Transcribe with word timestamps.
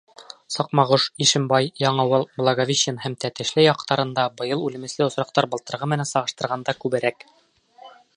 Саҡмағош, 0.53 1.03
Ишембай, 1.25 1.67
Яңауыл, 1.83 2.25
Благовещен 2.39 2.97
һәм 3.03 3.17
Тәтешле 3.25 3.65
яҡтарында 3.65 4.23
быйыл 4.41 4.65
үлемесле 4.69 5.05
осраҡтар 5.09 5.49
былтырғы 5.53 5.91
менән 5.93 6.11
сағыштырғанда 6.13 6.77
күберәк. 6.85 7.29